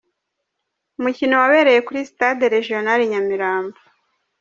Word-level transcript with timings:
Umukino 0.99 1.33
wabereye 1.41 1.79
kuri 1.87 2.07
Stade 2.11 2.45
Regional 2.53 2.99
i 3.03 3.07
Nyamirambo. 3.11 3.77